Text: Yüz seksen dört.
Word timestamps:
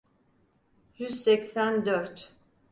Yüz 0.97 1.23
seksen 1.23 1.85
dört. 1.85 2.35